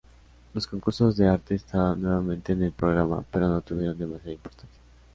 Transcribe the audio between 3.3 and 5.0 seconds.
pero no tuvieron demasiada importancia.